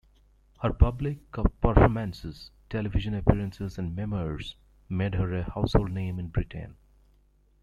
[0.63, 4.55] Her public performances, television appearances and memoirs
[4.89, 6.75] made her a household name in Britain.